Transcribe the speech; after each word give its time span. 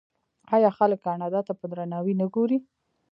آیا 0.55 0.69
خلک 0.77 0.99
کاناډا 1.05 1.41
ته 1.47 1.53
په 1.59 1.65
درناوي 1.71 2.13
نه 2.21 2.25
ګوري؟ 2.33 2.57